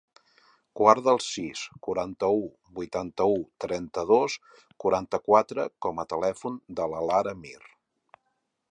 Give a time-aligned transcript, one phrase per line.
[0.79, 2.39] Guarda el sis, quaranta-u,
[2.79, 4.39] vuitanta-u, trenta-dos,
[4.85, 7.59] quaranta-quatre com a telèfon de la Lara Mir.